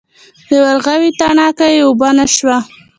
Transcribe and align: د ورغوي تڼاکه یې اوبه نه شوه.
د 0.49 0.51
ورغوي 0.65 1.09
تڼاکه 1.19 1.67
یې 1.73 1.79
اوبه 1.85 2.09
نه 2.17 2.25
شوه. 2.35 2.57